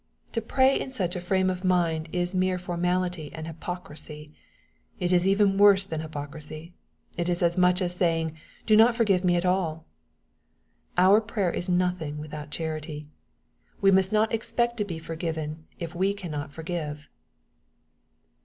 [0.31, 4.29] To pray in such a frame of mind is mere formality and hypocrisy.
[4.99, 6.73] It is even worse than hypocrisy.
[7.19, 8.35] It is as much as saying,"
[8.65, 9.85] Do not forgive me at all."
[10.97, 13.05] Our prayer is nothing without charity.
[13.79, 17.07] We must not expect to be forgiven, if we cannot forgive.